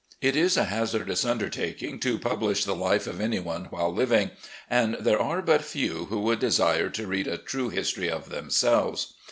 [0.19, 4.31] It is a hazardous undertaking to publish the life of any one while living,
[4.67, 9.13] and there are but few who would desire to read a true history of themselves.